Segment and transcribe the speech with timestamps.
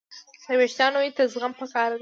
[0.43, 1.89] د وېښتیانو ودې ته زغم پکار دی.